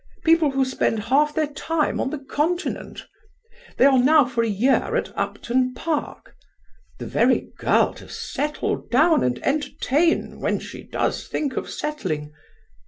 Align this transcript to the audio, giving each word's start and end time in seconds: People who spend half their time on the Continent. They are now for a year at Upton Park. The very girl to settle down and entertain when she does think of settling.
People 0.25 0.49
who 0.49 0.65
spend 0.65 0.99
half 0.99 1.35
their 1.35 1.45
time 1.45 1.99
on 2.01 2.09
the 2.09 2.17
Continent. 2.17 3.05
They 3.77 3.85
are 3.85 3.99
now 3.99 4.25
for 4.25 4.41
a 4.43 4.47
year 4.49 4.95
at 4.95 5.15
Upton 5.15 5.75
Park. 5.75 6.33
The 6.97 7.05
very 7.05 7.51
girl 7.59 7.93
to 7.93 8.09
settle 8.09 8.77
down 8.77 9.23
and 9.23 9.37
entertain 9.45 10.39
when 10.39 10.57
she 10.57 10.81
does 10.81 11.27
think 11.27 11.55
of 11.55 11.69
settling. 11.69 12.33